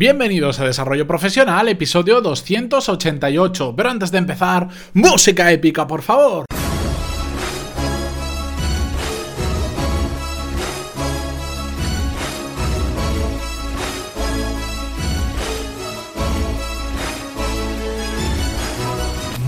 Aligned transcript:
Bienvenidos 0.00 0.58
a 0.58 0.64
Desarrollo 0.64 1.06
Profesional, 1.06 1.68
episodio 1.68 2.22
288. 2.22 3.74
Pero 3.76 3.90
antes 3.90 4.10
de 4.10 4.16
empezar, 4.16 4.66
música 4.94 5.52
épica, 5.52 5.86
por 5.86 6.00
favor. 6.00 6.46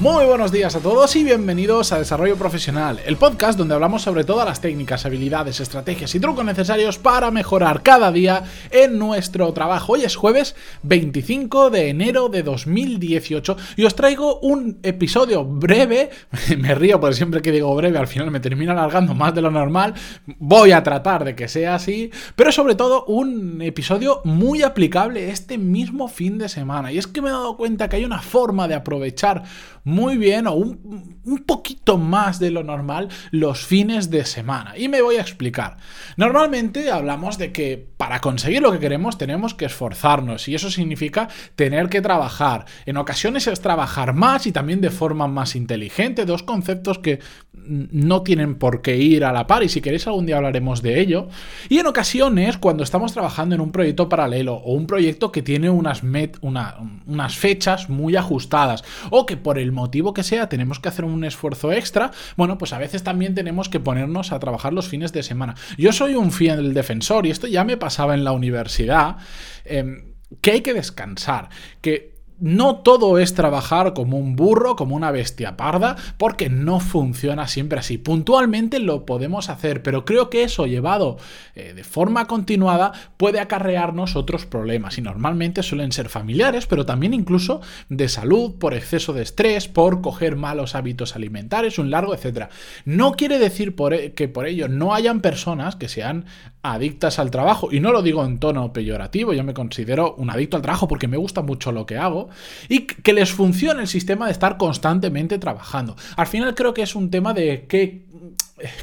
Muy 0.03 0.25
buenos 0.25 0.51
días 0.51 0.75
a 0.75 0.81
todos 0.81 1.15
y 1.15 1.23
bienvenidos 1.23 1.93
a 1.93 1.99
Desarrollo 1.99 2.35
Profesional, 2.35 2.99
el 3.07 3.17
podcast 3.17 3.57
donde 3.57 3.75
hablamos 3.75 4.03
sobre 4.03 4.25
todas 4.25 4.45
las 4.45 4.61
técnicas, 4.61 5.07
habilidades, 5.07 5.61
estrategias 5.61 6.13
y 6.17 6.19
trucos 6.19 6.45
necesarios 6.45 6.99
para 6.99 7.31
mejorar 7.31 7.85
cada 7.85 8.11
día 8.11 8.43
en 8.73 8.99
nuestro 8.99 9.53
trabajo. 9.53 9.93
Hoy 9.93 10.03
es 10.03 10.17
jueves 10.17 10.57
25 10.83 11.71
de 11.71 11.91
enero 11.91 12.29
de 12.29 12.43
2018 12.43 13.57
y 13.77 13.85
os 13.85 13.95
traigo 13.95 14.41
un 14.41 14.81
episodio 14.83 15.45
breve, 15.45 16.11
me 16.59 16.75
río 16.75 16.99
porque 16.99 17.15
siempre 17.15 17.41
que 17.41 17.53
digo 17.53 17.73
breve 17.77 17.97
al 17.97 18.09
final 18.09 18.33
me 18.33 18.41
termina 18.41 18.73
alargando 18.73 19.15
más 19.15 19.37
de 19.37 19.43
lo 19.43 19.53
normal, 19.53 19.95
voy 20.27 20.73
a 20.73 20.83
tratar 20.83 21.25
de 21.25 21.37
que 21.37 21.47
sea 21.47 21.77
así, 21.77 22.11
pero 22.35 22.51
sobre 22.51 22.75
todo 22.75 23.05
un 23.05 23.63
episodio 23.63 24.21
muy 24.25 24.65
aplicable 24.65 25.31
este 25.31 25.59
mismo 25.59 26.09
fin 26.09 26.39
de 26.39 26.49
semana 26.49 26.91
y 26.91 26.99
es 26.99 27.07
que 27.07 27.23
me 27.23 27.29
he 27.29 27.33
dado 27.33 27.57
cuenta 27.57 27.89
que 27.89 27.95
hay 27.95 28.05
una 28.05 28.21
forma 28.21 28.67
de 28.67 28.75
aprovechar 28.75 29.45
muy 29.93 30.17
bien 30.17 30.47
o 30.47 30.55
un, 30.55 31.13
poquito 31.47 31.99
más 31.99 32.39
de 32.39 32.51
lo 32.51 32.65
normal 32.65 33.09
los 33.31 33.65
fines 33.65 34.11
de 34.11 34.25
semana. 34.25 34.77
Y 34.77 34.89
me 34.89 35.03
voy 35.03 35.17
a 35.17 35.21
explicar. 35.21 35.77
Normalmente 36.17 36.91
hablamos 36.91 37.39
de 37.39 37.53
que 37.53 37.87
para 37.97 38.21
conseguir 38.21 38.63
lo 38.63 38.73
que 38.73 38.81
queremos 38.81 39.19
tenemos 39.19 39.55
que 39.55 39.67
esforzarnos 39.67 40.49
y 40.49 40.55
eso 40.55 40.71
significa 40.71 41.29
tener 41.55 41.89
que 41.89 42.01
trabajar. 42.01 42.65
En 42.87 42.97
ocasiones 42.97 43.47
es 43.47 43.61
trabajar 43.61 44.15
más 44.15 44.47
y 44.47 44.53
también 44.53 44.81
de 44.81 44.91
forma 44.91 45.29
más 45.29 45.55
inteligente, 45.55 46.25
dos 46.25 46.43
conceptos 46.43 46.99
que 46.99 47.21
no 47.55 48.23
tienen 48.23 48.55
por 48.55 48.81
qué 48.81 48.97
ir 48.97 49.25
a 49.25 49.33
la 49.33 49.47
par 49.47 49.63
y 49.63 49.69
si 49.69 49.81
queréis 49.81 50.07
algún 50.07 50.27
día 50.27 50.37
hablaremos 50.37 50.83
de 50.83 51.01
ello. 51.01 51.29
Y 51.69 51.79
en 51.79 51.87
ocasiones 51.87 52.57
cuando 52.57 52.83
estamos 52.83 53.13
trabajando 53.13 53.55
en 53.55 53.61
un 53.61 53.73
proyecto 53.73 54.09
paralelo 54.09 54.55
o 54.55 54.73
un 54.73 54.87
proyecto 54.87 55.31
que 55.31 55.43
tiene 55.43 55.69
unas, 55.71 56.03
unas 56.03 57.37
fechas 57.37 57.91
muy 57.91 58.17
ajustadas 58.17 58.85
o 59.11 59.27
que 59.27 59.37
por 59.37 59.59
el 59.59 59.71
motivo 59.71 60.15
que 60.15 60.23
sea 60.23 60.49
tenemos 60.49 60.81
que 60.81 60.89
hacer 60.89 61.05
un 61.05 61.25
esfuerzo 61.25 61.73
extra, 61.73 62.11
bueno, 62.37 62.59
pues 62.59 62.73
a 62.73 62.79
veces 62.79 63.03
también 63.03 63.35
tenemos 63.35 63.69
que 63.69 63.81
ponernos 63.81 64.33
a 64.33 64.41
trabajar 64.41 64.73
los 64.73 64.89
fines 64.89 65.13
de 65.13 65.23
semana. 65.23 65.55
Yo 65.77 65.93
soy 65.93 66.15
un 66.15 66.33
fiel 66.33 66.75
defensor 66.75 67.27
y 67.27 67.31
esto 67.31 67.47
ya 67.47 67.65
me 67.65 67.77
pasaba 67.77 68.15
en 68.15 68.25
la 68.25 68.33
universidad. 68.33 69.17
Em, 69.65 70.13
que 70.41 70.53
hay 70.53 70.61
que 70.63 70.73
descansar, 70.73 71.51
que 71.83 72.12
no 72.43 72.79
todo 72.79 73.19
es 73.19 73.35
trabajar 73.35 73.95
como 73.95 74.19
un 74.19 74.35
burro, 74.35 74.75
como 74.75 74.97
una 74.97 75.13
bestia 75.13 75.57
parda, 75.57 75.95
porque 76.19 76.51
no 76.51 76.81
funciona 76.81 77.47
siempre 77.47 77.79
así. 77.79 77.99
Puntualmente 77.99 78.81
lo 78.81 79.07
podemos 79.07 79.49
hacer, 79.49 79.85
pero 79.85 80.05
creo 80.05 80.29
que 80.29 80.43
eso 80.43 80.67
llevado 80.67 81.19
eh, 81.55 81.73
de 81.73 81.85
forma 81.85 82.27
continuada 82.27 82.93
puede 83.17 83.39
acarrearnos 83.39 84.17
otros 84.17 84.45
problemas 84.45 84.99
y 84.99 85.03
normalmente 85.03 85.63
suelen 85.63 85.93
ser 85.93 86.09
familiares, 86.09 86.67
pero 86.67 86.85
también 86.85 87.15
incluso 87.15 87.61
de 87.89 88.09
salud, 88.09 88.57
por 88.59 88.75
exceso 88.75 89.13
de 89.13 89.23
estrés, 89.23 89.69
por 89.69 90.01
coger 90.01 90.35
malos 90.35 90.75
hábitos 90.75 91.15
alimentarios, 91.15 91.79
un 91.79 91.93
largo, 91.93 92.13
etcétera. 92.13 92.49
No 92.85 93.13
quiere 93.13 93.39
decir 93.39 93.77
e, 93.93 94.15
que 94.15 94.27
por 94.27 94.49
ello 94.49 94.67
no 94.67 94.95
hayan 94.95 95.21
personas 95.21 95.77
que 95.77 95.89
sean 95.89 96.25
adictas 96.63 97.21
al 97.21 97.31
trabajo, 97.31 97.69
y 97.71 97.79
no 97.79 97.93
lo 97.93 98.03
digo 98.03 98.25
en 98.25 98.39
tono 98.39 98.73
peyorativo, 98.73 99.33
yo 99.33 99.45
me 99.45 99.55
considero 99.55 100.15
un 100.17 100.31
adicto 100.31 100.57
al 100.57 100.63
trabajo 100.63 100.89
porque 100.89 101.09
me 101.09 101.17
gusta 101.17 101.43
mucho 101.43 101.71
lo 101.71 101.87
que 101.87 101.99
hago, 101.99 102.32
y 102.69 102.81
que 102.87 103.13
les 103.13 103.33
funcione 103.33 103.83
el 103.83 103.89
sistema 103.89 104.27
de 104.27 104.33
estar 104.33 104.57
constantemente 104.57 105.39
trabajando. 105.39 105.97
Al 106.17 106.27
final 106.27 106.55
creo 106.55 106.75
que 106.75 106.83
es 106.83 106.95
un 106.95 107.11
tema 107.11 107.35
de 107.35 107.67
qué, 107.69 108.05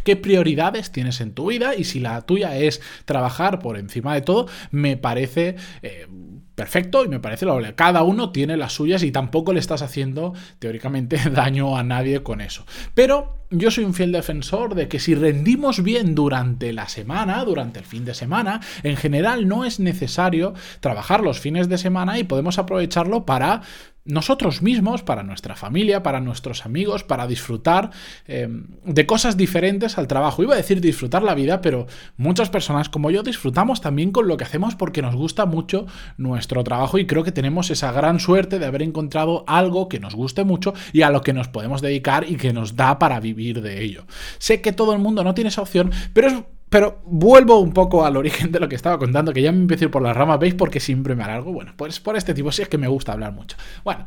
qué 0.03 0.15
prioridades 0.15 0.91
tienes 0.91 1.21
en 1.21 1.33
tu 1.33 1.49
vida 1.49 1.75
y 1.75 1.83
si 1.83 1.99
la 1.99 2.21
tuya 2.21 2.57
es 2.57 2.81
trabajar 3.05 3.59
por 3.59 3.77
encima 3.77 4.13
de 4.13 4.21
todo, 4.21 4.47
me 4.71 4.97
parece... 4.97 5.55
Eh, 5.81 6.07
perfecto 6.59 7.05
y 7.05 7.07
me 7.07 7.21
parece 7.21 7.45
lo 7.45 7.57
Cada 7.73 8.03
uno 8.03 8.33
tiene 8.33 8.57
las 8.57 8.73
suyas 8.73 9.03
y 9.03 9.11
tampoco 9.13 9.53
le 9.53 9.61
estás 9.61 9.81
haciendo 9.81 10.33
teóricamente 10.59 11.17
daño 11.31 11.77
a 11.77 11.83
nadie 11.83 12.21
con 12.21 12.41
eso. 12.41 12.65
Pero 12.93 13.37
yo 13.49 13.71
soy 13.71 13.85
un 13.85 13.93
fiel 13.93 14.11
defensor 14.11 14.75
de 14.75 14.89
que 14.89 14.99
si 14.99 15.15
rendimos 15.15 15.81
bien 15.81 16.15
durante 16.15 16.73
la 16.73 16.89
semana, 16.89 17.45
durante 17.45 17.79
el 17.79 17.85
fin 17.85 18.03
de 18.03 18.13
semana, 18.13 18.59
en 18.83 18.97
general 18.97 19.47
no 19.47 19.63
es 19.63 19.79
necesario 19.79 20.53
trabajar 20.81 21.21
los 21.21 21.39
fines 21.39 21.69
de 21.69 21.77
semana 21.77 22.19
y 22.19 22.25
podemos 22.25 22.59
aprovecharlo 22.59 23.25
para 23.25 23.61
nosotros 24.09 24.61
mismos, 24.61 25.03
para 25.03 25.23
nuestra 25.23 25.55
familia, 25.55 26.01
para 26.03 26.19
nuestros 26.19 26.65
amigos, 26.65 27.03
para 27.03 27.27
disfrutar 27.27 27.91
eh, 28.27 28.49
de 28.83 29.05
cosas 29.05 29.37
diferentes 29.37 29.97
al 29.97 30.07
trabajo. 30.07 30.41
Iba 30.41 30.55
a 30.55 30.57
decir 30.57 30.81
disfrutar 30.81 31.21
la 31.21 31.35
vida, 31.35 31.61
pero 31.61 31.85
muchas 32.17 32.49
personas 32.49 32.89
como 32.89 33.11
yo 33.11 33.21
disfrutamos 33.21 33.81
también 33.81 34.11
con 34.11 34.27
lo 34.27 34.35
que 34.35 34.45
hacemos 34.45 34.75
porque 34.75 35.01
nos 35.01 35.15
gusta 35.15 35.45
mucho 35.45 35.85
nuestro 36.17 36.63
trabajo 36.63 36.97
y 36.97 37.05
creo 37.05 37.23
que 37.23 37.31
tenemos 37.31 37.69
esa 37.69 37.91
gran 37.91 38.19
suerte 38.19 38.57
de 38.57 38.65
haber 38.65 38.81
encontrado 38.81 39.43
algo 39.47 39.87
que 39.87 39.99
nos 39.99 40.15
guste 40.15 40.43
mucho 40.43 40.73
y 40.91 41.03
a 41.03 41.11
lo 41.11 41.21
que 41.21 41.33
nos 41.33 41.47
podemos 41.47 41.81
dedicar 41.81 42.25
y 42.27 42.35
que 42.35 42.51
nos 42.51 42.75
da 42.75 42.97
para 42.97 43.19
vivir 43.19 43.61
de 43.61 43.83
ello. 43.83 44.05
Sé 44.39 44.61
que 44.61 44.73
todo 44.73 44.93
el 44.93 44.99
mundo 44.99 45.23
no 45.23 45.35
tiene 45.35 45.49
esa 45.49 45.61
opción, 45.61 45.91
pero 46.13 46.47
pero 46.69 47.01
vuelvo 47.05 47.59
un 47.59 47.73
poco 47.73 48.05
al 48.05 48.17
origen 48.17 48.51
de 48.51 48.59
lo 48.59 48.69
que 48.69 48.75
estaba 48.75 48.97
contando, 48.97 49.33
que 49.33 49.41
ya 49.41 49.51
me 49.51 49.59
empiezo 49.59 49.83
a 49.83 49.87
ir 49.87 49.91
por 49.91 50.01
las 50.01 50.15
ramas, 50.15 50.39
¿veis? 50.39 50.53
Porque 50.53 50.79
siempre 50.79 51.15
me 51.15 51.23
alargo. 51.23 51.51
Bueno, 51.51 51.73
pues 51.75 51.99
por 51.99 52.15
este 52.15 52.33
tipo, 52.33 52.51
si 52.51 52.61
es 52.61 52.69
que 52.69 52.77
me 52.77 52.87
gusta 52.87 53.13
hablar 53.13 53.33
mucho. 53.33 53.57
Bueno, 53.83 54.05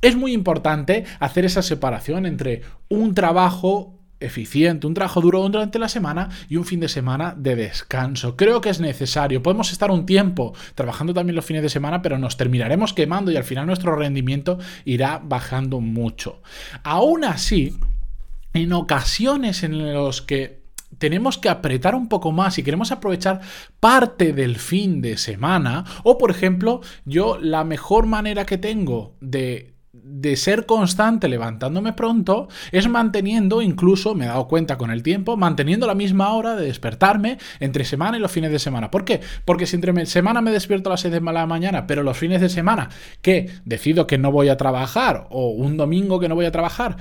es 0.00 0.16
muy 0.16 0.32
importante 0.32 1.04
hacer 1.18 1.44
esa 1.44 1.62
separación 1.62 2.26
entre 2.26 2.62
un 2.88 3.14
trabajo 3.14 3.96
eficiente, 4.20 4.86
un 4.86 4.94
trabajo 4.94 5.20
duro 5.20 5.42
durante 5.48 5.78
la 5.78 5.88
semana 5.88 6.28
y 6.48 6.56
un 6.56 6.64
fin 6.64 6.80
de 6.80 6.88
semana 6.88 7.34
de 7.36 7.56
descanso. 7.56 8.36
Creo 8.36 8.60
que 8.60 8.68
es 8.68 8.80
necesario. 8.80 9.42
Podemos 9.42 9.72
estar 9.72 9.90
un 9.90 10.06
tiempo 10.06 10.54
trabajando 10.74 11.14
también 11.14 11.36
los 11.36 11.44
fines 11.44 11.62
de 11.62 11.70
semana, 11.70 12.02
pero 12.02 12.18
nos 12.18 12.36
terminaremos 12.36 12.92
quemando 12.92 13.30
y 13.32 13.36
al 13.36 13.44
final 13.44 13.66
nuestro 13.66 13.96
rendimiento 13.96 14.58
irá 14.84 15.20
bajando 15.22 15.80
mucho. 15.80 16.42
Aún 16.82 17.24
así, 17.24 17.76
en 18.52 18.72
ocasiones 18.72 19.62
en 19.62 19.92
los 19.94 20.22
que 20.22 20.59
tenemos 20.98 21.38
que 21.38 21.48
apretar 21.48 21.94
un 21.94 22.08
poco 22.08 22.32
más 22.32 22.58
y 22.58 22.62
queremos 22.62 22.92
aprovechar 22.92 23.40
parte 23.78 24.32
del 24.32 24.56
fin 24.56 25.00
de 25.00 25.16
semana, 25.16 25.84
o 26.02 26.18
por 26.18 26.30
ejemplo, 26.30 26.80
yo 27.04 27.38
la 27.40 27.64
mejor 27.64 28.06
manera 28.06 28.46
que 28.46 28.58
tengo 28.58 29.14
de 29.20 29.74
de 29.92 30.36
ser 30.36 30.66
constante 30.66 31.28
levantándome 31.28 31.92
pronto 31.92 32.48
es 32.72 32.88
manteniendo, 32.88 33.60
incluso 33.62 34.14
me 34.14 34.24
he 34.24 34.28
dado 34.28 34.46
cuenta 34.48 34.78
con 34.78 34.90
el 34.90 35.02
tiempo, 35.02 35.36
manteniendo 35.36 35.86
la 35.86 35.94
misma 35.94 36.32
hora 36.32 36.56
de 36.56 36.66
despertarme 36.66 37.38
entre 37.58 37.84
semana 37.84 38.16
y 38.16 38.20
los 38.20 38.30
fines 38.30 38.52
de 38.52 38.58
semana. 38.58 38.90
¿Por 38.90 39.04
qué? 39.04 39.20
Porque 39.44 39.66
si 39.66 39.76
entre 39.76 40.06
semana 40.06 40.40
me 40.40 40.52
despierto 40.52 40.90
a 40.90 40.92
las 40.92 41.00
6 41.00 41.12
de 41.14 41.20
la 41.20 41.46
mañana, 41.46 41.86
pero 41.86 42.02
los 42.02 42.16
fines 42.16 42.40
de 42.40 42.48
semana 42.48 42.88
que 43.20 43.50
decido 43.64 44.06
que 44.06 44.18
no 44.18 44.30
voy 44.32 44.48
a 44.48 44.56
trabajar 44.56 45.26
o 45.30 45.50
un 45.50 45.76
domingo 45.76 46.20
que 46.20 46.28
no 46.28 46.34
voy 46.34 46.46
a 46.46 46.52
trabajar, 46.52 46.96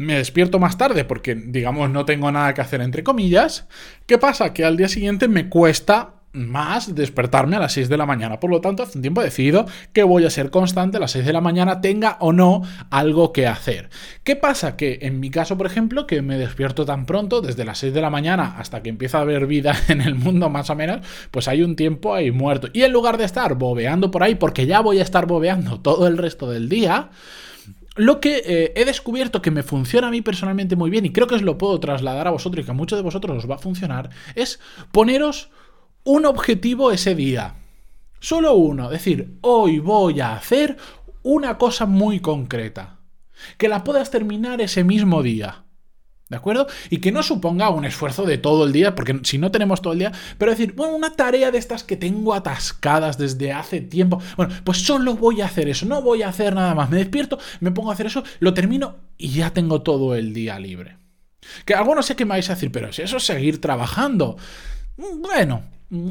me 0.00 0.16
despierto 0.16 0.58
más 0.58 0.78
tarde 0.78 1.04
porque, 1.04 1.34
digamos, 1.34 1.90
no 1.90 2.04
tengo 2.04 2.32
nada 2.32 2.54
que 2.54 2.60
hacer, 2.62 2.80
entre 2.80 3.04
comillas. 3.04 3.68
¿Qué 4.06 4.18
pasa? 4.18 4.52
Que 4.52 4.64
al 4.64 4.76
día 4.76 4.88
siguiente 4.88 5.28
me 5.28 5.48
cuesta 5.48 6.14
más 6.32 6.94
despertarme 6.94 7.56
a 7.56 7.60
las 7.60 7.72
6 7.72 7.88
de 7.88 7.96
la 7.96 8.06
mañana. 8.06 8.38
Por 8.38 8.50
lo 8.50 8.60
tanto, 8.60 8.82
hace 8.82 8.96
un 8.96 9.02
tiempo 9.02 9.20
he 9.20 9.24
decidido 9.24 9.66
que 9.92 10.04
voy 10.04 10.24
a 10.24 10.30
ser 10.30 10.50
constante 10.50 10.96
a 10.96 11.00
las 11.00 11.10
6 11.10 11.26
de 11.26 11.32
la 11.32 11.40
mañana, 11.40 11.80
tenga 11.80 12.16
o 12.20 12.32
no 12.32 12.62
algo 12.90 13.32
que 13.32 13.46
hacer. 13.46 13.90
¿Qué 14.22 14.36
pasa? 14.36 14.76
Que 14.76 15.00
en 15.02 15.20
mi 15.20 15.30
caso, 15.30 15.58
por 15.58 15.66
ejemplo, 15.66 16.06
que 16.06 16.22
me 16.22 16.38
despierto 16.38 16.84
tan 16.84 17.04
pronto, 17.04 17.40
desde 17.40 17.64
las 17.64 17.78
6 17.78 17.92
de 17.92 18.00
la 18.00 18.10
mañana 18.10 18.54
hasta 18.58 18.82
que 18.82 18.90
empieza 18.90 19.18
a 19.18 19.22
haber 19.22 19.46
vida 19.46 19.74
en 19.88 20.00
el 20.00 20.14
mundo 20.14 20.48
más 20.48 20.70
o 20.70 20.76
menos, 20.76 21.04
pues 21.30 21.48
hay 21.48 21.62
un 21.62 21.76
tiempo 21.76 22.14
ahí 22.14 22.30
muerto. 22.30 22.68
Y 22.72 22.82
en 22.82 22.92
lugar 22.92 23.18
de 23.18 23.24
estar 23.24 23.56
bobeando 23.56 24.10
por 24.10 24.22
ahí, 24.22 24.36
porque 24.36 24.66
ya 24.66 24.80
voy 24.80 25.00
a 25.00 25.02
estar 25.02 25.26
bobeando 25.26 25.80
todo 25.80 26.06
el 26.06 26.16
resto 26.16 26.48
del 26.48 26.68
día, 26.68 27.10
lo 28.00 28.18
que 28.18 28.42
eh, 28.46 28.72
he 28.76 28.86
descubierto 28.86 29.42
que 29.42 29.50
me 29.50 29.62
funciona 29.62 30.08
a 30.08 30.10
mí 30.10 30.22
personalmente 30.22 30.74
muy 30.74 30.88
bien 30.88 31.04
y 31.04 31.12
creo 31.12 31.26
que 31.26 31.34
os 31.34 31.42
lo 31.42 31.58
puedo 31.58 31.78
trasladar 31.80 32.26
a 32.26 32.30
vosotros 32.30 32.62
y 32.62 32.64
que 32.64 32.70
a 32.70 32.74
muchos 32.74 32.98
de 32.98 33.02
vosotros 33.02 33.36
os 33.36 33.50
va 33.50 33.56
a 33.56 33.58
funcionar, 33.58 34.08
es 34.34 34.58
poneros 34.90 35.50
un 36.04 36.24
objetivo 36.24 36.92
ese 36.92 37.14
día. 37.14 37.56
Solo 38.18 38.54
uno. 38.54 38.88
Decir, 38.88 39.36
hoy 39.42 39.80
voy 39.80 40.20
a 40.20 40.34
hacer 40.34 40.78
una 41.22 41.58
cosa 41.58 41.84
muy 41.84 42.20
concreta. 42.20 43.00
Que 43.58 43.68
la 43.68 43.84
puedas 43.84 44.10
terminar 44.10 44.62
ese 44.62 44.82
mismo 44.82 45.22
día. 45.22 45.64
¿De 46.30 46.36
acuerdo? 46.36 46.68
Y 46.90 46.98
que 46.98 47.10
no 47.10 47.24
suponga 47.24 47.70
un 47.70 47.84
esfuerzo 47.84 48.24
de 48.24 48.38
todo 48.38 48.64
el 48.64 48.72
día, 48.72 48.94
porque 48.94 49.18
si 49.24 49.36
no 49.36 49.50
tenemos 49.50 49.82
todo 49.82 49.92
el 49.94 49.98
día, 49.98 50.12
pero 50.38 50.52
decir, 50.52 50.74
bueno, 50.76 50.94
una 50.94 51.14
tarea 51.14 51.50
de 51.50 51.58
estas 51.58 51.82
que 51.82 51.96
tengo 51.96 52.34
atascadas 52.34 53.18
desde 53.18 53.52
hace 53.52 53.80
tiempo, 53.80 54.22
bueno, 54.36 54.54
pues 54.62 54.78
solo 54.78 55.14
voy 55.14 55.40
a 55.40 55.46
hacer 55.46 55.68
eso, 55.68 55.86
no 55.86 56.02
voy 56.02 56.22
a 56.22 56.28
hacer 56.28 56.54
nada 56.54 56.72
más, 56.76 56.88
me 56.88 56.98
despierto, 56.98 57.40
me 57.58 57.72
pongo 57.72 57.90
a 57.90 57.94
hacer 57.94 58.06
eso, 58.06 58.22
lo 58.38 58.54
termino 58.54 58.94
y 59.18 59.30
ya 59.30 59.52
tengo 59.52 59.82
todo 59.82 60.14
el 60.14 60.32
día 60.32 60.60
libre. 60.60 60.98
Que 61.64 61.74
algunos 61.74 62.06
sé 62.06 62.14
que 62.14 62.24
me 62.24 62.30
vais 62.30 62.48
a 62.48 62.54
decir, 62.54 62.70
pero 62.70 62.92
si 62.92 63.02
eso 63.02 63.16
es 63.16 63.24
seguir 63.26 63.60
trabajando. 63.60 64.36
bueno, 64.96 65.64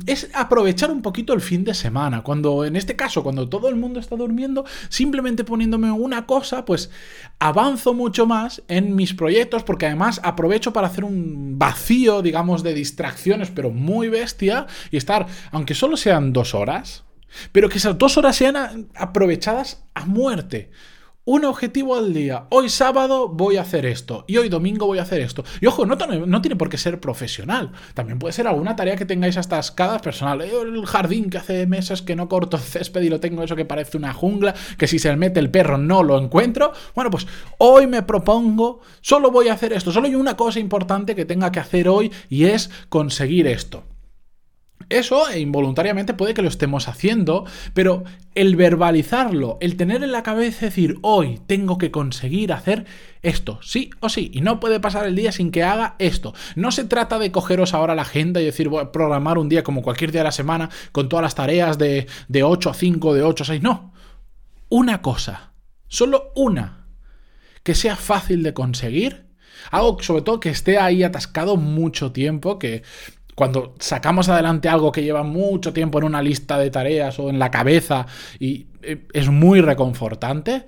es 0.05 0.29
aprovechar 0.33 0.91
un 0.91 1.01
poquito 1.01 1.33
el 1.33 1.41
fin 1.41 1.63
de 1.63 1.73
semana. 1.73 2.21
Cuando, 2.21 2.65
en 2.65 2.75
este 2.75 2.95
caso, 2.95 3.23
cuando 3.23 3.47
todo 3.47 3.69
el 3.69 3.75
mundo 3.75 3.99
está 3.99 4.15
durmiendo, 4.15 4.65
simplemente 4.89 5.43
poniéndome 5.43 5.91
una 5.91 6.25
cosa, 6.25 6.65
pues 6.65 6.91
avanzo 7.39 7.93
mucho 7.93 8.25
más 8.25 8.61
en 8.67 8.95
mis 8.95 9.13
proyectos, 9.13 9.63
porque 9.63 9.85
además 9.85 10.19
aprovecho 10.23 10.73
para 10.73 10.87
hacer 10.87 11.05
un 11.05 11.57
vacío, 11.57 12.21
digamos, 12.21 12.63
de 12.63 12.73
distracciones, 12.73 13.51
pero 13.51 13.71
muy 13.71 14.09
bestia, 14.09 14.67
y 14.91 14.97
estar, 14.97 15.27
aunque 15.51 15.75
solo 15.75 15.95
sean 15.95 16.33
dos 16.33 16.53
horas, 16.53 17.05
pero 17.51 17.69
que 17.69 17.77
esas 17.77 17.97
dos 17.97 18.17
horas 18.17 18.35
sean 18.35 18.89
aprovechadas 18.95 19.85
a 19.93 20.05
muerte 20.05 20.71
un 21.25 21.45
objetivo 21.45 21.95
al 21.95 22.13
día. 22.13 22.45
Hoy 22.49 22.69
sábado 22.69 23.27
voy 23.27 23.57
a 23.57 23.61
hacer 23.61 23.85
esto 23.85 24.25
y 24.27 24.37
hoy 24.37 24.49
domingo 24.49 24.87
voy 24.87 24.97
a 24.97 25.03
hacer 25.03 25.21
esto. 25.21 25.43
Y 25.61 25.67
ojo, 25.67 25.85
no, 25.85 25.97
tiene 26.41 26.55
por 26.55 26.69
qué 26.69 26.77
ser 26.77 26.99
profesional. 26.99 27.71
También 27.93 28.17
puede 28.17 28.33
ser 28.33 28.47
alguna 28.47 28.75
tarea 28.75 28.95
que 28.95 29.05
tengáis 29.05 29.37
atascada 29.37 29.99
personal. 29.99 30.41
El 30.41 30.85
jardín 30.85 31.29
que 31.29 31.37
hace 31.37 31.67
meses 31.67 32.01
que 32.01 32.15
no 32.15 32.27
corto 32.27 32.57
césped 32.57 33.01
y 33.01 33.09
lo 33.09 33.19
tengo 33.19 33.43
eso 33.43 33.55
que 33.55 33.65
parece 33.65 33.97
una 33.97 34.13
jungla, 34.13 34.55
que 34.77 34.87
si 34.87 34.97
se 34.97 35.15
mete 35.15 35.39
el 35.39 35.51
perro 35.51 35.77
no 35.77 36.01
lo 36.01 36.17
encuentro. 36.17 36.71
Bueno, 36.95 37.11
pues 37.11 37.27
hoy 37.59 37.85
me 37.85 38.01
propongo, 38.01 38.81
solo 39.01 39.29
voy 39.29 39.49
a 39.49 39.53
hacer 39.53 39.73
esto. 39.73 39.91
Solo 39.91 40.07
hay 40.07 40.15
una 40.15 40.35
cosa 40.35 40.59
importante 40.59 41.15
que 41.15 41.25
tenga 41.25 41.51
que 41.51 41.59
hacer 41.59 41.89
hoy 41.89 42.11
y 42.29 42.45
es 42.45 42.71
conseguir 42.89 43.45
esto. 43.45 43.83
Eso 44.87 45.29
e 45.29 45.39
involuntariamente 45.39 46.13
puede 46.13 46.33
que 46.33 46.41
lo 46.41 46.47
estemos 46.47 46.87
haciendo, 46.87 47.45
pero 47.73 48.03
el 48.33 48.55
verbalizarlo, 48.55 49.57
el 49.61 49.75
tener 49.75 50.03
en 50.03 50.11
la 50.11 50.23
cabeza 50.23 50.65
decir, 50.65 50.97
hoy 51.01 51.39
tengo 51.45 51.77
que 51.77 51.91
conseguir 51.91 52.53
hacer 52.53 52.85
esto, 53.21 53.59
sí 53.61 53.91
o 53.99 54.09
sí, 54.09 54.31
y 54.33 54.41
no 54.41 54.59
puede 54.59 54.79
pasar 54.79 55.05
el 55.05 55.15
día 55.15 55.31
sin 55.31 55.51
que 55.51 55.63
haga 55.63 55.95
esto. 55.99 56.33
No 56.55 56.71
se 56.71 56.85
trata 56.85 57.19
de 57.19 57.31
cogeros 57.31 57.73
ahora 57.73 57.93
la 57.93 58.01
agenda 58.03 58.41
y 58.41 58.45
decir, 58.45 58.69
voy 58.69 58.81
a 58.81 58.91
programar 58.91 59.37
un 59.37 59.49
día 59.49 59.63
como 59.63 59.83
cualquier 59.83 60.11
día 60.11 60.21
de 60.21 60.25
la 60.25 60.31
semana 60.31 60.69
con 60.91 61.07
todas 61.07 61.23
las 61.23 61.35
tareas 61.35 61.77
de, 61.77 62.07
de 62.27 62.43
8 62.43 62.71
a 62.71 62.73
5, 62.73 63.13
de 63.13 63.23
8 63.23 63.43
a 63.43 63.47
6, 63.47 63.61
no. 63.61 63.93
Una 64.69 65.01
cosa, 65.01 65.53
solo 65.87 66.31
una, 66.35 66.87
que 67.63 67.75
sea 67.75 67.95
fácil 67.95 68.41
de 68.41 68.53
conseguir 68.53 69.29
algo 69.71 70.01
sobre 70.01 70.21
todo 70.21 70.39
que 70.39 70.49
esté 70.49 70.77
ahí 70.77 71.03
atascado 71.03 71.57
mucho 71.57 72.11
tiempo, 72.11 72.59
que 72.59 72.83
cuando 73.39 73.73
sacamos 73.79 74.27
adelante 74.27 74.67
algo 74.67 74.91
que 74.91 75.01
lleva 75.01 75.23
mucho 75.23 75.71
tiempo 75.71 75.97
en 75.97 76.03
una 76.03 76.21
lista 76.21 76.57
de 76.57 76.69
tareas 76.69 77.19
o 77.19 77.29
en 77.29 77.39
la 77.39 77.49
cabeza 77.49 78.05
y 78.37 78.67
eh, 78.81 79.07
es 79.13 79.29
muy 79.29 79.61
reconfortante, 79.61 80.65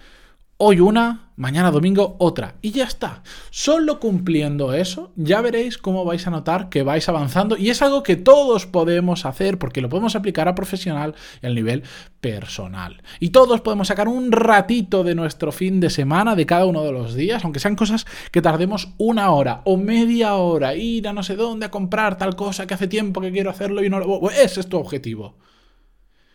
hoy 0.63 0.79
una, 0.79 1.31
mañana 1.37 1.71
domingo 1.71 2.17
otra. 2.19 2.53
Y 2.61 2.69
ya 2.69 2.83
está. 2.83 3.23
Solo 3.49 3.99
cumpliendo 3.99 4.73
eso, 4.73 5.11
ya 5.15 5.41
veréis 5.41 5.79
cómo 5.79 6.05
vais 6.05 6.27
a 6.27 6.29
notar 6.29 6.69
que 6.69 6.83
vais 6.83 7.09
avanzando. 7.09 7.57
Y 7.57 7.71
es 7.71 7.81
algo 7.81 8.03
que 8.03 8.15
todos 8.15 8.67
podemos 8.67 9.25
hacer 9.25 9.57
porque 9.57 9.81
lo 9.81 9.89
podemos 9.89 10.15
aplicar 10.15 10.47
a 10.47 10.53
profesional 10.53 11.15
y 11.41 11.47
al 11.47 11.55
nivel 11.55 11.81
personal. 12.19 13.01
Y 13.19 13.29
todos 13.29 13.61
podemos 13.61 13.87
sacar 13.87 14.07
un 14.07 14.31
ratito 14.31 15.03
de 15.03 15.15
nuestro 15.15 15.51
fin 15.51 15.79
de 15.79 15.89
semana 15.89 16.35
de 16.35 16.45
cada 16.45 16.67
uno 16.67 16.83
de 16.83 16.91
los 16.91 17.15
días, 17.15 17.43
aunque 17.43 17.59
sean 17.59 17.75
cosas 17.75 18.05
que 18.29 18.43
tardemos 18.43 18.89
una 18.99 19.31
hora 19.31 19.61
o 19.65 19.77
media 19.77 20.35
hora, 20.35 20.75
ir 20.75 21.07
a 21.07 21.13
no 21.13 21.23
sé 21.23 21.35
dónde 21.35 21.65
a 21.65 21.71
comprar 21.71 22.19
tal 22.19 22.35
cosa 22.35 22.67
que 22.67 22.75
hace 22.75 22.87
tiempo 22.87 23.19
que 23.19 23.31
quiero 23.31 23.49
hacerlo 23.49 23.83
y 23.83 23.89
no 23.89 23.99
lo... 23.99 24.29
Ese 24.29 24.59
es 24.59 24.69
tu 24.69 24.77
objetivo. 24.77 25.37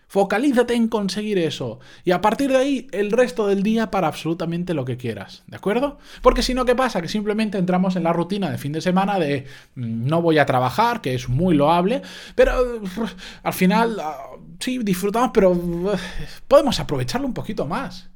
Focalízate 0.09 0.75
en 0.75 0.89
conseguir 0.89 1.39
eso. 1.39 1.81
Y 2.05 2.13
a 2.13 2.21
partir 2.21 2.51
de 2.51 2.57
ahí, 2.57 2.89
el 2.93 3.11
resto 3.11 3.47
del 3.47 3.63
día 3.63 3.91
para 3.91 4.07
absolutamente 4.07 4.73
lo 4.75 4.85
que 4.85 4.97
quieras. 4.97 5.43
¿De 5.47 5.57
acuerdo? 5.57 5.99
Porque 6.23 6.43
si 6.43 6.55
no, 6.55 6.65
¿qué 6.65 6.77
pasa? 6.77 7.03
Que 7.03 7.09
simplemente 7.09 7.59
entramos 7.59 7.97
en 7.97 8.05
la 8.05 8.13
rutina 8.13 8.51
de 8.51 8.59
fin 8.59 8.73
de 8.73 8.81
semana 8.81 9.19
de 9.19 9.47
mm, 9.75 10.07
no 10.07 10.23
voy 10.23 10.39
a 10.39 10.47
trabajar, 10.47 11.01
que 11.01 11.15
es 11.15 11.29
muy 11.29 11.55
loable, 11.55 12.03
pero 12.35 12.53
al 13.43 13.53
final, 13.53 13.99
ah, 14.01 14.17
sí, 14.61 14.79
disfrutamos, 14.79 15.31
pero 15.35 15.61
podemos 16.49 16.79
aprovecharlo 16.79 17.27
un 17.27 17.35
poquito 17.35 17.67
más. 17.67 18.09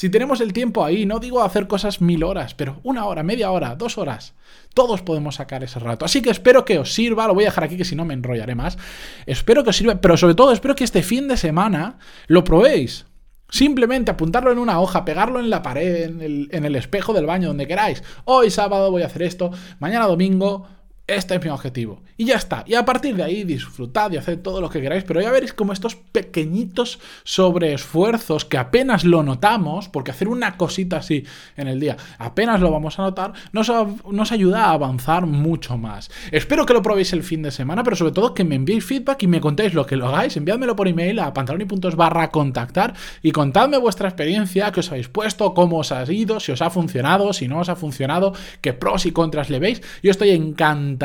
Si 0.00 0.08
tenemos 0.08 0.40
el 0.40 0.54
tiempo 0.54 0.82
ahí, 0.82 1.04
no 1.04 1.18
digo 1.18 1.42
hacer 1.42 1.66
cosas 1.66 2.00
mil 2.00 2.24
horas, 2.24 2.54
pero 2.54 2.80
una 2.84 3.04
hora, 3.04 3.22
media 3.22 3.50
hora, 3.50 3.74
dos 3.74 3.98
horas, 3.98 4.32
todos 4.72 5.02
podemos 5.02 5.34
sacar 5.34 5.62
ese 5.62 5.78
rato. 5.78 6.06
Así 6.06 6.22
que 6.22 6.30
espero 6.30 6.64
que 6.64 6.78
os 6.78 6.94
sirva, 6.94 7.26
lo 7.26 7.34
voy 7.34 7.44
a 7.44 7.48
dejar 7.48 7.64
aquí 7.64 7.76
que 7.76 7.84
si 7.84 7.94
no 7.96 8.06
me 8.06 8.14
enrollaré 8.14 8.54
más. 8.54 8.78
Espero 9.26 9.62
que 9.62 9.68
os 9.68 9.76
sirva, 9.76 10.00
pero 10.00 10.16
sobre 10.16 10.34
todo 10.34 10.52
espero 10.52 10.74
que 10.74 10.84
este 10.84 11.02
fin 11.02 11.28
de 11.28 11.36
semana 11.36 11.98
lo 12.28 12.44
probéis. 12.44 13.04
Simplemente 13.50 14.10
apuntarlo 14.10 14.50
en 14.50 14.58
una 14.58 14.80
hoja, 14.80 15.04
pegarlo 15.04 15.38
en 15.38 15.50
la 15.50 15.60
pared, 15.60 16.04
en 16.04 16.22
el, 16.22 16.48
en 16.50 16.64
el 16.64 16.76
espejo 16.76 17.12
del 17.12 17.26
baño, 17.26 17.48
donde 17.48 17.66
queráis. 17.66 18.02
Hoy 18.24 18.50
sábado 18.50 18.90
voy 18.90 19.02
a 19.02 19.06
hacer 19.06 19.20
esto, 19.20 19.50
mañana 19.80 20.06
domingo 20.06 20.66
este 21.16 21.34
es 21.34 21.44
mi 21.44 21.50
objetivo. 21.50 22.02
Y 22.16 22.26
ya 22.26 22.36
está. 22.36 22.64
Y 22.66 22.74
a 22.74 22.84
partir 22.84 23.16
de 23.16 23.24
ahí 23.24 23.44
disfrutad 23.44 24.12
y 24.12 24.16
haced 24.16 24.38
todo 24.38 24.60
lo 24.60 24.70
que 24.70 24.80
queráis, 24.80 25.04
pero 25.04 25.20
ya 25.20 25.30
veréis 25.30 25.52
como 25.52 25.72
estos 25.72 25.96
pequeñitos 25.96 27.00
sobreesfuerzos 27.24 28.44
que 28.44 28.58
apenas 28.58 29.04
lo 29.04 29.22
notamos, 29.22 29.88
porque 29.88 30.12
hacer 30.12 30.28
una 30.28 30.56
cosita 30.56 30.98
así 30.98 31.24
en 31.56 31.66
el 31.66 31.80
día 31.80 31.96
apenas 32.18 32.60
lo 32.60 32.70
vamos 32.70 32.98
a 32.98 33.02
notar, 33.02 33.32
nos, 33.52 33.72
nos 34.10 34.32
ayuda 34.32 34.66
a 34.66 34.72
avanzar 34.72 35.26
mucho 35.26 35.76
más. 35.76 36.10
Espero 36.30 36.64
que 36.64 36.74
lo 36.74 36.82
probéis 36.82 37.12
el 37.12 37.22
fin 37.22 37.42
de 37.42 37.50
semana, 37.50 37.82
pero 37.82 37.96
sobre 37.96 38.12
todo 38.12 38.34
que 38.34 38.44
me 38.44 38.54
enviéis 38.54 38.84
feedback 38.84 39.22
y 39.24 39.26
me 39.26 39.40
contéis 39.40 39.74
lo 39.74 39.86
que 39.86 39.96
lo 39.96 40.08
hagáis. 40.08 40.36
Enviádmelo 40.36 40.76
por 40.76 40.86
email 40.86 41.18
a 41.18 41.34
pantaloni.es 41.34 41.96
barra 41.96 42.30
contactar 42.30 42.94
y 43.22 43.32
contadme 43.32 43.78
vuestra 43.78 44.08
experiencia, 44.08 44.70
que 44.70 44.80
os 44.80 44.90
habéis 44.90 45.08
puesto, 45.08 45.54
cómo 45.54 45.78
os 45.78 45.90
ha 45.90 46.04
ido, 46.10 46.38
si 46.38 46.52
os 46.52 46.62
ha 46.62 46.70
funcionado, 46.70 47.32
si 47.32 47.48
no 47.48 47.60
os 47.60 47.68
ha 47.68 47.76
funcionado, 47.76 48.32
qué 48.60 48.72
pros 48.72 49.06
y 49.06 49.12
contras 49.12 49.50
le 49.50 49.58
veis. 49.58 49.82
Yo 50.02 50.10
estoy 50.10 50.30
encantado 50.30 50.99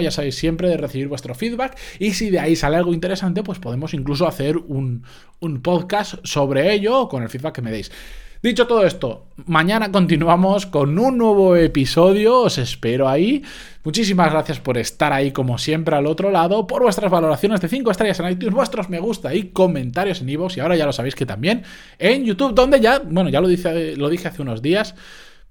ya 0.00 0.10
sabéis 0.10 0.36
siempre, 0.36 0.68
de 0.68 0.76
recibir 0.76 1.08
vuestro 1.08 1.34
feedback. 1.34 1.76
Y 1.98 2.12
si 2.12 2.30
de 2.30 2.40
ahí 2.40 2.56
sale 2.56 2.76
algo 2.76 2.94
interesante, 2.94 3.42
pues 3.42 3.58
podemos 3.58 3.94
incluso 3.94 4.26
hacer 4.26 4.56
un, 4.56 5.04
un 5.40 5.62
podcast 5.62 6.14
sobre 6.24 6.72
ello 6.72 7.08
con 7.08 7.22
el 7.22 7.28
feedback 7.28 7.56
que 7.56 7.62
me 7.62 7.70
deis. 7.70 7.90
Dicho 8.42 8.66
todo 8.66 8.84
esto, 8.84 9.26
mañana 9.46 9.92
continuamos 9.92 10.66
con 10.66 10.98
un 10.98 11.16
nuevo 11.16 11.54
episodio, 11.54 12.40
os 12.40 12.58
espero 12.58 13.08
ahí. 13.08 13.44
Muchísimas 13.84 14.32
gracias 14.32 14.58
por 14.58 14.78
estar 14.78 15.12
ahí 15.12 15.30
como 15.30 15.58
siempre 15.58 15.94
al 15.94 16.06
otro 16.06 16.28
lado, 16.32 16.66
por 16.66 16.82
vuestras 16.82 17.08
valoraciones 17.08 17.60
de 17.60 17.68
5 17.68 17.92
estrellas 17.92 18.18
en 18.18 18.30
iTunes, 18.30 18.52
vuestros 18.52 18.88
me 18.88 18.98
gusta 18.98 19.32
y 19.32 19.50
comentarios 19.50 20.22
en 20.22 20.28
iVoox 20.28 20.56
y 20.56 20.60
ahora 20.60 20.74
ya 20.74 20.86
lo 20.86 20.92
sabéis 20.92 21.14
que 21.14 21.24
también 21.24 21.62
en 22.00 22.24
YouTube, 22.24 22.52
donde 22.52 22.80
ya, 22.80 22.98
bueno, 22.98 23.30
ya 23.30 23.40
lo, 23.40 23.46
dice, 23.46 23.96
lo 23.96 24.08
dije 24.08 24.26
hace 24.26 24.42
unos 24.42 24.60
días, 24.60 24.96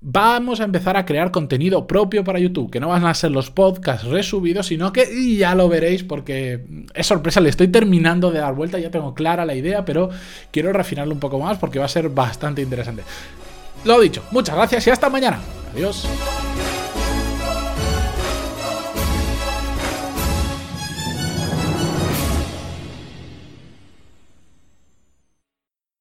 vamos 0.01 0.59
a 0.59 0.63
empezar 0.63 0.97
a 0.97 1.05
crear 1.05 1.31
contenido 1.31 1.85
propio 1.85 2.23
para 2.23 2.39
YouTube, 2.39 2.71
que 2.71 2.79
no 2.79 2.89
van 2.89 3.05
a 3.05 3.13
ser 3.13 3.31
los 3.31 3.51
podcasts 3.51 4.07
resubidos, 4.07 4.67
sino 4.67 4.91
que 4.91 5.37
ya 5.37 5.53
lo 5.55 5.69
veréis 5.69 6.03
porque 6.03 6.65
es 6.93 7.05
sorpresa, 7.05 7.39
le 7.39 7.49
estoy 7.49 7.67
terminando 7.67 8.31
de 8.31 8.39
dar 8.39 8.55
vuelta, 8.55 8.79
ya 8.79 8.89
tengo 8.89 9.13
clara 9.13 9.45
la 9.45 9.55
idea, 9.55 9.85
pero 9.85 10.09
quiero 10.51 10.73
refinarlo 10.73 11.13
un 11.13 11.19
poco 11.19 11.39
más 11.39 11.59
porque 11.59 11.79
va 11.79 11.85
a 11.85 11.89
ser 11.89 12.09
bastante 12.09 12.61
interesante. 12.61 13.03
Lo 13.85 13.99
dicho, 13.99 14.23
muchas 14.31 14.55
gracias 14.55 14.87
y 14.87 14.89
hasta 14.89 15.09
mañana. 15.09 15.39
Adiós. 15.73 16.07